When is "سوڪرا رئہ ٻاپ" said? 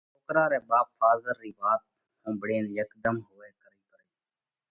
0.13-0.87